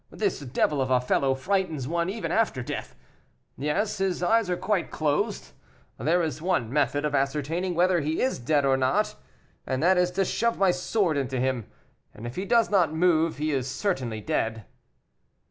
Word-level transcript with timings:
This 0.09 0.39
devil 0.39 0.81
of 0.81 0.89
a 0.89 0.99
fellow 0.99 1.35
frightens 1.35 1.87
one 1.87 2.09
even 2.09 2.31
after 2.31 2.63
death. 2.63 2.95
Yes, 3.55 3.99
his 3.99 4.23
eyes 4.23 4.49
are 4.49 4.57
quite 4.57 4.89
closed; 4.89 5.51
there 5.99 6.23
is 6.23 6.41
one 6.41 6.73
method 6.73 7.05
of 7.05 7.13
ascertaining 7.13 7.75
whether 7.75 8.01
he 8.01 8.19
is 8.19 8.39
dead 8.39 8.65
or 8.65 8.77
not, 8.77 9.13
and 9.63 9.83
that 9.83 9.99
is 9.99 10.09
to 10.17 10.25
shove 10.25 10.57
my 10.57 10.71
sword 10.71 11.17
into 11.17 11.39
him, 11.39 11.67
and 12.15 12.25
if 12.25 12.35
he 12.35 12.45
does 12.45 12.71
not 12.71 12.91
move, 12.91 13.37
he 13.37 13.51
is 13.51 13.69
certainly 13.69 14.21
dead." 14.21 14.65